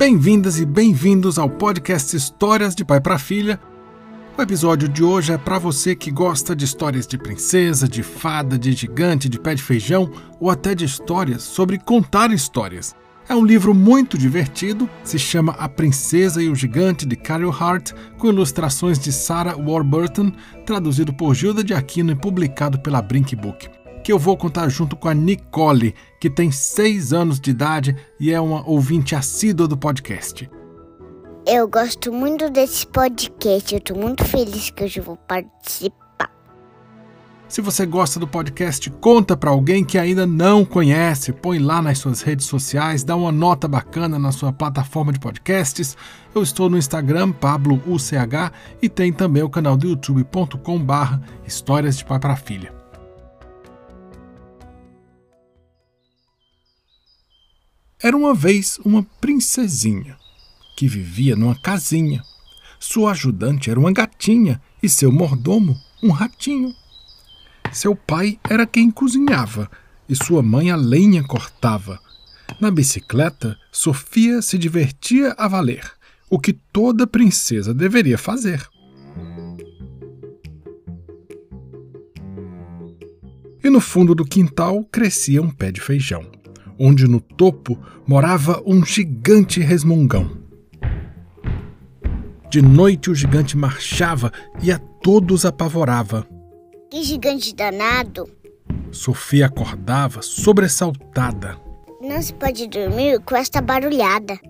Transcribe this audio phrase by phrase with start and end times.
[0.00, 3.60] Bem-vindas e bem-vindos ao podcast Histórias de Pai para Filha.
[4.34, 8.58] O episódio de hoje é para você que gosta de histórias de princesa, de fada,
[8.58, 10.10] de gigante, de pé de feijão
[10.40, 12.96] ou até de histórias sobre contar histórias.
[13.28, 17.92] É um livro muito divertido, se chama A Princesa e o Gigante de Carol Hart,
[18.16, 20.32] com ilustrações de Sarah Warburton,
[20.64, 23.68] traduzido por Gilda de Aquino e publicado pela Brink Book
[24.10, 28.32] que eu vou contar junto com a Nicole, que tem seis anos de idade e
[28.32, 30.50] é uma ouvinte assídua do podcast.
[31.46, 36.28] Eu gosto muito desse podcast, eu estou muito feliz que hoje vou participar.
[37.46, 41.98] Se você gosta do podcast, conta para alguém que ainda não conhece, põe lá nas
[41.98, 45.96] suas redes sociais, dá uma nota bacana na sua plataforma de podcasts.
[46.34, 48.50] Eu estou no Instagram, PabloUCH,
[48.82, 52.79] e tem também o canal do youtube.com/barra Histórias de Pai para Filha.
[58.02, 60.16] Era uma vez uma princesinha
[60.74, 62.22] que vivia numa casinha.
[62.78, 66.74] Sua ajudante era uma gatinha e seu mordomo um ratinho.
[67.70, 69.70] Seu pai era quem cozinhava
[70.08, 72.00] e sua mãe a lenha cortava.
[72.58, 75.84] Na bicicleta, Sofia se divertia a valer,
[76.30, 78.66] o que toda princesa deveria fazer.
[83.62, 86.39] E no fundo do quintal crescia um pé de feijão
[86.80, 90.38] onde no topo morava um gigante resmungão.
[92.50, 96.26] De noite o gigante marchava e a todos apavorava.
[96.90, 98.28] Que gigante danado!
[98.90, 101.56] Sofia acordava sobressaltada.
[102.00, 104.40] Não se pode dormir com esta barulhada.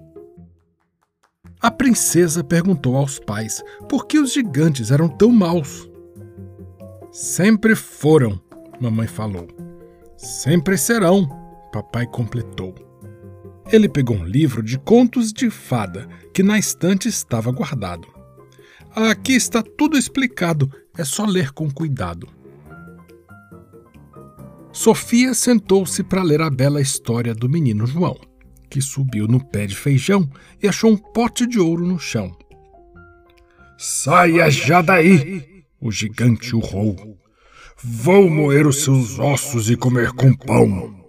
[1.60, 5.90] A princesa perguntou aos pais por que os gigantes eram tão maus.
[7.10, 8.40] Sempre foram,
[8.80, 9.46] mamãe falou.
[10.16, 11.28] Sempre serão,
[11.70, 12.74] papai completou.
[13.72, 18.08] Ele pegou um livro de contos de fada que na estante estava guardado.
[18.94, 22.28] Aqui está tudo explicado, é só ler com cuidado.
[24.72, 28.16] Sofia sentou-se para ler a bela história do menino João,
[28.69, 30.28] que subiu no pé de feijão
[30.62, 32.37] e achou um pote de ouro no chão.
[33.78, 35.64] Saia já daí!
[35.81, 37.19] O gigante urrou.
[37.82, 41.00] Vou moer os seus ossos e comer com pão.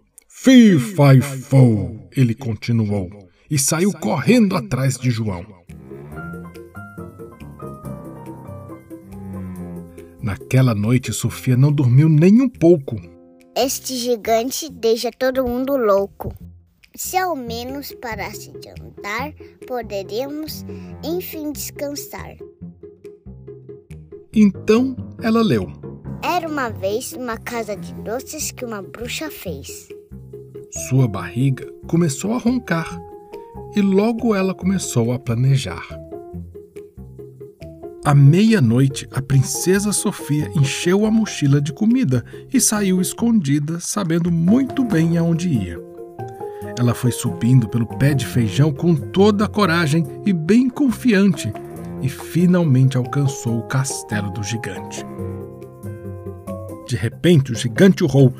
[0.43, 0.75] Fi,
[1.21, 3.07] fo, ele continuou,
[3.47, 5.45] e saiu correndo atrás de João.
[10.19, 12.99] Naquela noite, Sofia não dormiu nem um pouco.
[13.55, 16.33] Este gigante deixa todo mundo louco.
[16.95, 19.33] Se ao menos parasse de andar,
[19.67, 20.65] poderíamos,
[21.03, 22.35] enfim, descansar.
[24.33, 25.71] Então ela leu.
[26.23, 29.90] Era uma vez uma casa de doces que uma bruxa fez.
[30.71, 32.87] Sua barriga começou a roncar
[33.75, 35.85] e logo ela começou a planejar.
[38.05, 42.23] À meia-noite, a princesa Sofia encheu a mochila de comida
[42.53, 45.77] e saiu escondida, sabendo muito bem aonde ia.
[46.79, 51.51] Ela foi subindo pelo pé de feijão com toda a coragem e bem confiante,
[52.01, 55.05] e finalmente alcançou o castelo do gigante.
[56.87, 58.33] De repente, o gigante urrou: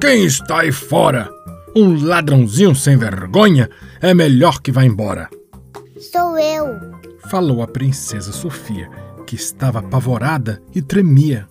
[0.00, 1.30] Quem está aí fora?
[1.76, 3.68] Um ladrãozinho sem vergonha
[4.00, 5.28] é melhor que vá embora.
[5.98, 6.66] Sou eu,
[7.28, 8.88] falou a princesa Sofia,
[9.26, 11.48] que estava apavorada e tremia.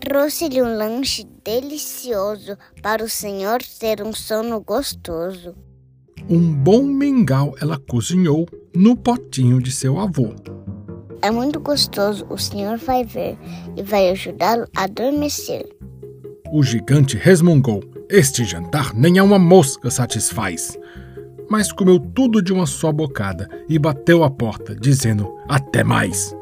[0.00, 5.54] Trouxe-lhe um lanche delicioso para o senhor ter um sono gostoso.
[6.26, 10.34] Um bom mingau ela cozinhou no potinho de seu avô.
[11.20, 13.36] É muito gostoso, o senhor vai ver
[13.76, 15.68] e vai ajudá-lo a adormecer.
[16.50, 20.78] O gigante resmungou este jantar nem a uma mosca satisfaz.
[21.48, 26.34] Mas comeu tudo de uma só bocada e bateu a porta, dizendo: Até mais.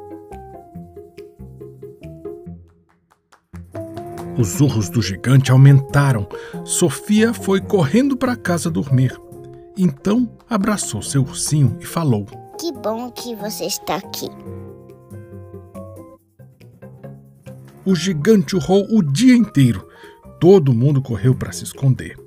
[4.39, 6.27] Os urros do gigante aumentaram.
[6.65, 9.17] Sofia foi correndo para casa dormir.
[9.77, 12.27] Então abraçou seu ursinho e falou:
[12.59, 14.29] Que bom que você está aqui.
[17.85, 19.87] O gigante urrou o dia inteiro
[20.45, 22.19] Todo mundo correu para se esconder.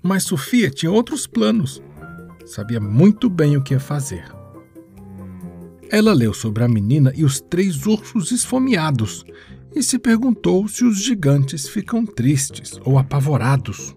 [0.00, 1.82] Mas Sofia tinha outros planos.
[2.44, 4.24] Sabia muito bem o que ia fazer.
[5.90, 9.24] Ela leu sobre a menina e os três ursos esfomeados
[9.74, 13.96] e se perguntou se os gigantes ficam tristes ou apavorados.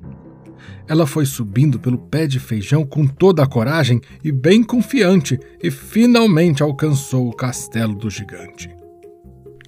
[0.88, 5.70] Ela foi subindo pelo pé de feijão com toda a coragem e bem confiante e
[5.70, 8.79] finalmente alcançou o castelo do gigante.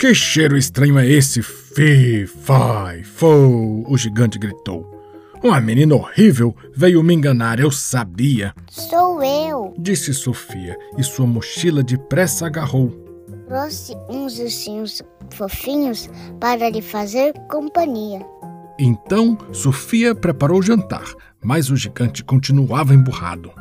[0.01, 1.43] Que cheiro estranho é esse?
[1.43, 3.85] Fi, fai, fo!
[3.87, 4.83] O gigante gritou.
[5.43, 8.51] Uma menina horrível veio me enganar, eu sabia.
[8.67, 9.75] Sou eu.
[9.77, 12.89] Disse Sofia e sua mochila depressa agarrou.
[13.47, 16.09] Trouxe uns ursinhos fofinhos
[16.39, 18.25] para lhe fazer companhia.
[18.79, 21.13] Então Sofia preparou o jantar,
[21.43, 23.60] mas o gigante continuava emburrado.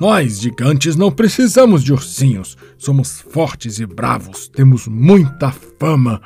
[0.00, 2.56] Nós, gigantes, não precisamos de ursinhos.
[2.76, 6.20] Somos fortes e bravos, temos muita fama.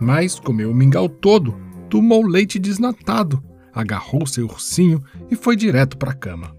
[0.00, 1.54] Mas comeu o mingau todo,
[1.90, 6.56] tomou leite desnatado, agarrou seu ursinho e foi direto para a cama.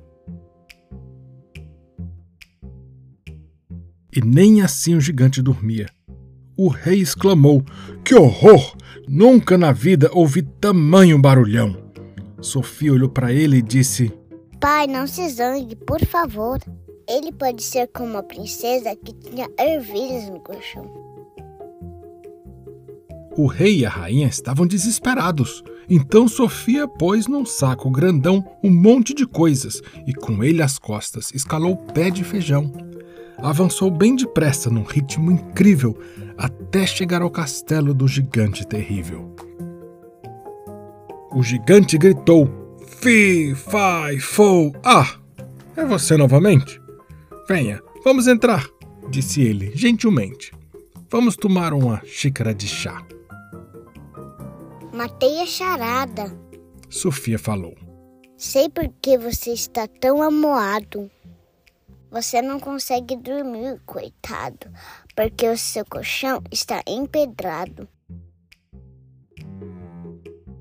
[4.15, 5.87] E nem assim o gigante dormia.
[6.55, 7.65] O rei exclamou:
[8.03, 8.77] Que horror!
[9.07, 11.91] Nunca na vida ouvi tamanho barulhão.
[12.39, 14.13] Sofia olhou para ele e disse:
[14.63, 16.57] Pai, não se zangue, por favor.
[17.05, 20.89] Ele pode ser como a princesa que tinha ervilhas no colchão.
[23.35, 25.61] O rei e a rainha estavam desesperados.
[25.89, 31.29] Então Sofia pôs num saco grandão um monte de coisas e com ele às costas
[31.33, 32.71] escalou o pé de feijão.
[33.39, 35.93] Avançou bem depressa num ritmo incrível
[36.37, 39.35] até chegar ao castelo do gigante terrível.
[41.33, 42.62] O gigante gritou
[43.03, 44.73] Fi, fai, fou.
[44.81, 45.19] Ah,
[45.75, 46.81] é você novamente?
[47.49, 48.65] Venha, vamos entrar,
[49.09, 50.53] disse ele gentilmente.
[51.09, 53.05] Vamos tomar uma xícara de chá.
[54.93, 56.33] Matei a charada.
[56.89, 57.75] Sofia falou.
[58.37, 61.11] Sei por que você está tão amoado.
[62.09, 64.71] Você não consegue dormir, coitado,
[65.13, 67.85] porque o seu colchão está empedrado.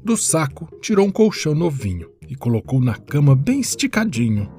[0.03, 4.51] Do saco, tirou um colchão novinho e colocou na cama bem esticadinho.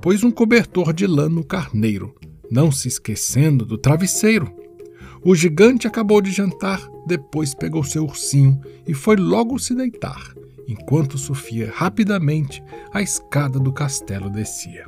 [0.00, 2.14] Pôs um cobertor de lã no carneiro,
[2.48, 4.54] não se esquecendo do travesseiro.
[5.24, 10.32] O gigante acabou de jantar, depois pegou seu ursinho e foi logo se deitar,
[10.68, 12.62] enquanto Sofia rapidamente
[12.92, 14.86] a escada do castelo descia.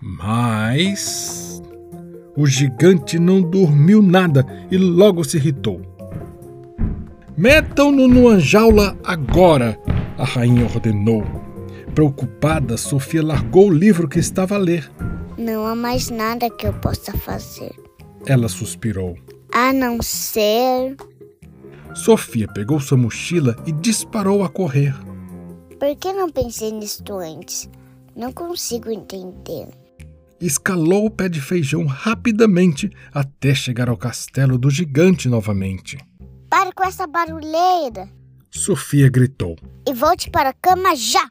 [0.00, 1.60] Mas
[2.36, 5.82] o gigante não dormiu nada e logo se irritou.
[7.36, 9.76] Metam-no numa jaula agora,
[10.18, 11.24] a rainha ordenou.
[11.94, 14.90] Preocupada, Sofia largou o livro que estava a ler.
[15.38, 17.74] Não há mais nada que eu possa fazer.
[18.26, 19.16] Ela suspirou.
[19.52, 20.96] A não ser.
[21.94, 24.94] Sofia pegou sua mochila e disparou a correr.
[25.78, 27.70] Por que não pensei nisto antes?
[28.14, 29.68] Não consigo entender.
[30.40, 35.96] Escalou o pé de feijão rapidamente até chegar ao castelo do gigante novamente.
[36.50, 38.17] Pare com essa barulheira!
[38.50, 39.56] Sofia gritou.
[39.86, 41.28] E volte para a cama já!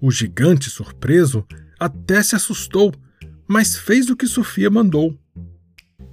[0.00, 1.46] O gigante, surpreso,
[1.78, 2.92] até se assustou,
[3.46, 5.18] mas fez o que Sofia mandou.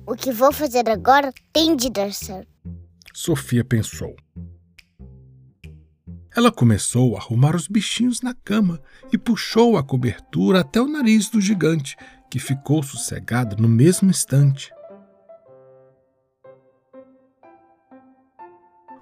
[0.05, 2.47] O que vou fazer agora tem de dar certo.
[3.13, 4.15] Sofia pensou.
[6.35, 8.79] Ela começou a arrumar os bichinhos na cama
[9.11, 11.97] e puxou a cobertura até o nariz do gigante,
[12.29, 14.71] que ficou sossegado no mesmo instante.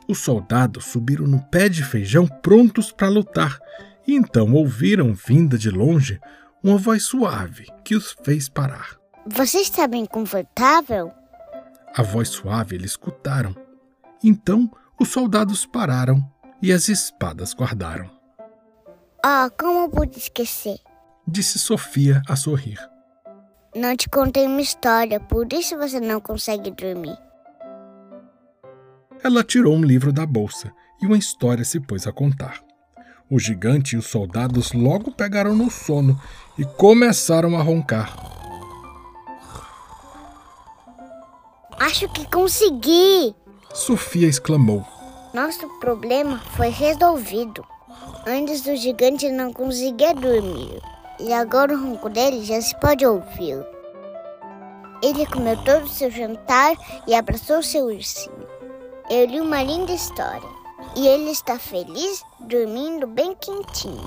[0.07, 3.59] Os soldados subiram no pé de feijão prontos para lutar,
[4.07, 6.19] e então ouviram vinda de longe
[6.63, 8.97] uma voz suave que os fez parar.
[9.27, 11.11] Você está bem confortável?
[11.95, 13.55] A voz suave eles escutaram.
[14.23, 14.69] Então
[14.99, 16.23] os soldados pararam
[16.61, 18.09] e as espadas guardaram.
[19.23, 20.77] Ah, oh, como pude esquecer?
[21.27, 22.79] Disse Sofia a sorrir.
[23.75, 27.17] Não te contei uma história, por isso você não consegue dormir.
[29.25, 32.61] Ela tirou um livro da bolsa e uma história se pôs a contar.
[33.27, 36.21] O gigante e os soldados logo pegaram no sono
[36.59, 38.15] e começaram a roncar.
[41.79, 43.35] Acho que consegui!
[43.73, 44.85] Sofia exclamou.
[45.33, 47.65] Nosso problema foi resolvido.
[48.27, 50.79] Antes o gigante não conseguia dormir
[51.19, 53.57] e agora o ronco dele já se pode ouvir.
[55.01, 56.75] Ele comeu todo o seu jantar
[57.07, 58.44] e abraçou seu ursinho.
[59.09, 60.49] Eu li uma linda história
[60.95, 64.01] e ele está feliz dormindo bem quentinho.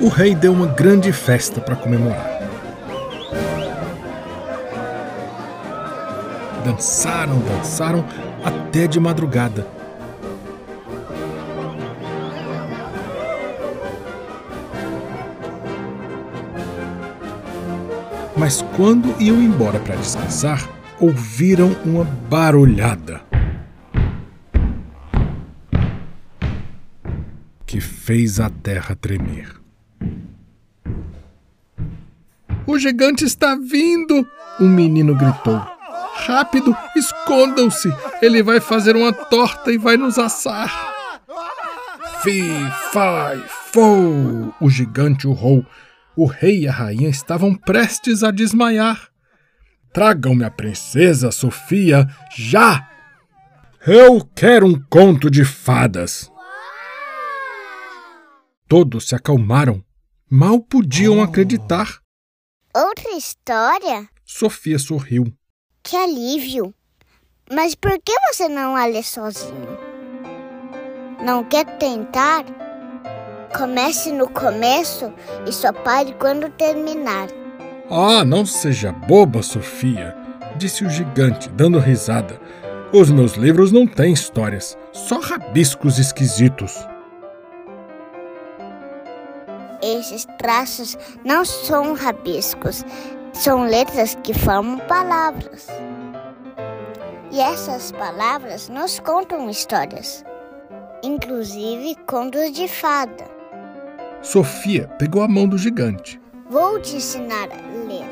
[0.00, 2.38] O rei deu uma grande festa para comemorar.
[6.64, 8.04] Dançaram, dançaram
[8.44, 9.77] até de madrugada
[18.38, 20.68] mas quando iam embora para descansar,
[21.00, 23.20] ouviram uma barulhada.
[27.66, 29.58] Que fez a terra tremer.
[32.66, 34.26] O gigante está vindo!
[34.60, 35.60] Um menino gritou.
[36.26, 37.92] Rápido, escondam-se!
[38.20, 40.70] Ele vai fazer uma torta e vai nos assar!
[42.22, 42.42] Fi,
[42.92, 43.42] fai,
[43.72, 44.54] fou!
[44.60, 45.64] O gigante urrou.
[46.20, 49.08] O rei e a rainha estavam prestes a desmaiar.
[49.92, 52.90] Tragam-me a princesa Sofia já!
[53.86, 56.28] Eu quero um conto de fadas!
[58.66, 59.80] Todos se acalmaram.
[60.28, 62.00] Mal podiam acreditar.
[62.74, 64.08] Outra história?
[64.24, 65.32] Sofia sorriu.
[65.84, 66.74] Que alívio!
[67.48, 69.78] Mas por que você não a lê sozinho?
[71.24, 72.44] Não quer tentar?
[73.56, 75.12] Comece no começo
[75.46, 77.28] e só pare quando terminar.
[77.90, 80.14] Ah, não seja boba, Sofia,
[80.56, 82.38] disse o gigante, dando risada.
[82.92, 86.74] Os meus livros não têm histórias, só rabiscos esquisitos.
[89.80, 92.84] Esses traços não são rabiscos,
[93.32, 95.66] são letras que formam palavras.
[97.30, 100.24] E essas palavras nos contam histórias,
[101.02, 103.37] inclusive contos de fada.
[104.22, 106.20] Sofia pegou a mão do gigante.
[106.50, 108.06] Vou te ensinar a ler,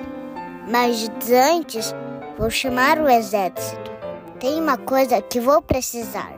[0.70, 1.94] mas antes
[2.38, 3.90] vou chamar o exército.
[4.38, 6.32] Tem uma coisa que vou precisar.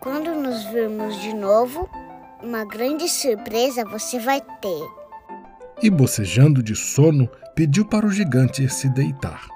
[0.00, 1.88] Quando nos virmos de novo,
[2.42, 4.82] uma grande surpresa você vai ter.
[5.82, 9.51] E bocejando de sono, pediu para o gigante se deitar.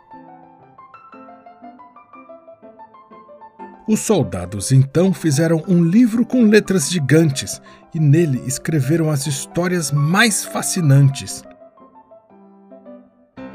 [3.89, 7.63] Os soldados então fizeram um livro com letras gigantes
[7.95, 11.45] e nele escreveram as histórias mais fascinantes.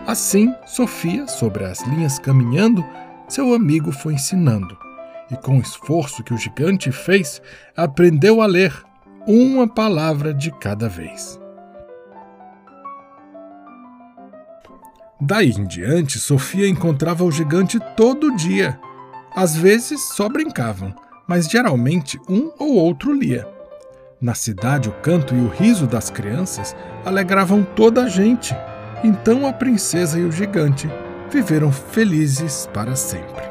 [0.07, 2.83] Assim, Sofia, sobre as linhas caminhando,
[3.27, 4.77] seu amigo foi ensinando.
[5.29, 7.41] E com o esforço que o gigante fez,
[7.75, 8.73] aprendeu a ler
[9.27, 11.39] uma palavra de cada vez.
[15.19, 18.79] Daí em diante, Sofia encontrava o gigante todo dia.
[19.33, 20.93] Às vezes só brincavam,
[21.27, 23.47] mas geralmente um ou outro lia.
[24.19, 28.55] Na cidade, o canto e o riso das crianças alegravam toda a gente.
[29.03, 30.89] Então a princesa e o gigante
[31.31, 33.50] viveram felizes para sempre.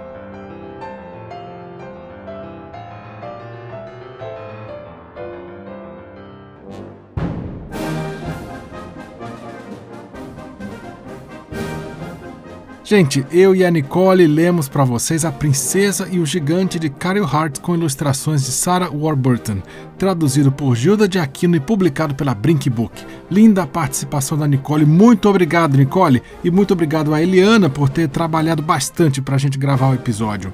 [12.90, 17.24] Gente, eu e a Nicole lemos para vocês A Princesa e o Gigante de Carol
[17.24, 19.62] Hart com ilustrações de Sarah Warburton,
[19.96, 23.06] traduzido por Gilda de Aquino e publicado pela Brink Book.
[23.30, 28.08] Linda a participação da Nicole, muito obrigado Nicole e muito obrigado a Eliana por ter
[28.08, 30.52] trabalhado bastante para a gente gravar o episódio.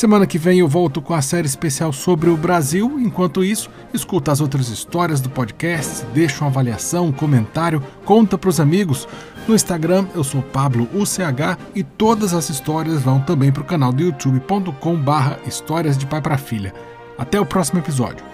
[0.00, 2.98] Semana que vem eu volto com a série especial sobre o Brasil.
[2.98, 8.48] Enquanto isso, escuta as outras histórias do podcast, deixa uma avaliação, um comentário, conta para
[8.48, 9.06] os amigos.
[9.46, 13.92] No Instagram eu sou Pablo UCH e todas as histórias vão também para o canal
[13.92, 16.72] do youtube.com/barra Histórias de Pai para Filha.
[17.18, 18.29] Até o próximo episódio.